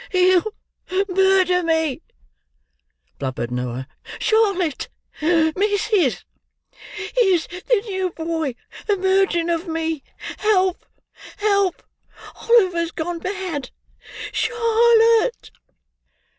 [0.09, 0.55] "He'll
[1.09, 2.01] murder me!"
[3.19, 3.87] blubbered Noah.
[4.17, 4.89] "Charlotte!
[5.21, 6.25] missis!
[7.15, 8.55] Here's the new boy
[8.89, 10.01] a murdering of me!
[10.39, 10.87] Help!
[11.37, 11.83] help!
[12.49, 13.69] Oliver's gone mad!
[14.31, 15.51] Char—lotte!"